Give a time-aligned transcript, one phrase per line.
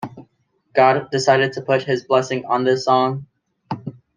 [0.73, 3.27] God decided to put his blessing on this song.